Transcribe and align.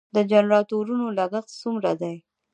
د 0.15 0.17
جنراتورونو 0.31 1.05
لګښت 1.17 1.49
څومره 1.61 1.91
دی؟ 2.01 2.15